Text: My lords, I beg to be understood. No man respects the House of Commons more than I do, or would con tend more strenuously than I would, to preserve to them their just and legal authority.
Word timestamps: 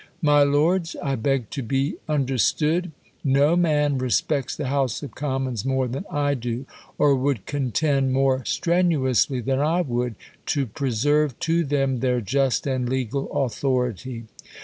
My 0.23 0.41
lords, 0.41 0.95
I 1.03 1.13
beg 1.13 1.51
to 1.51 1.61
be 1.61 1.97
understood. 2.09 2.91
No 3.23 3.55
man 3.55 3.99
respects 3.99 4.55
the 4.55 4.65
House 4.65 5.03
of 5.03 5.13
Commons 5.13 5.63
more 5.63 5.87
than 5.87 6.05
I 6.09 6.33
do, 6.33 6.65
or 6.97 7.13
would 7.13 7.45
con 7.45 7.69
tend 7.69 8.11
more 8.11 8.43
strenuously 8.43 9.41
than 9.41 9.59
I 9.59 9.81
would, 9.81 10.15
to 10.47 10.65
preserve 10.65 11.37
to 11.41 11.63
them 11.63 11.99
their 11.99 12.19
just 12.19 12.65
and 12.65 12.89
legal 12.89 13.31
authority. 13.45 14.23